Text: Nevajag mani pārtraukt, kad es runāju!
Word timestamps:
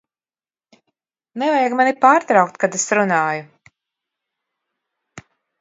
Nevajag 1.43 1.75
mani 1.81 1.93
pārtraukt, 2.07 2.57
kad 2.65 2.79
es 2.81 2.89
runāju! 3.01 3.47